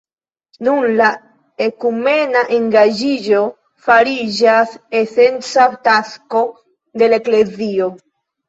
[0.67, 1.09] Nun la
[1.65, 3.41] ekumena engaĝiĝo
[3.89, 6.45] fariĝas esenca tasko
[7.03, 7.93] de la eklezio.